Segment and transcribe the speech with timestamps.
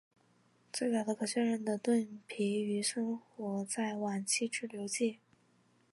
[0.73, 5.19] 最早的可确认的盾皮鱼生活在晚期志留纪。